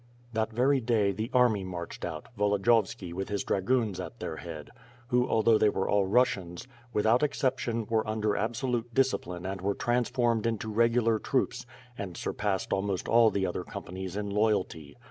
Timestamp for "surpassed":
12.17-12.73